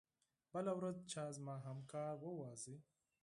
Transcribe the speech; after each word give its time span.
بله 0.53 0.71
ورځ 0.79 0.97
چا 1.11 1.23
زما 1.37 1.55
همکار 1.67 2.15
وواژه. 2.21 2.75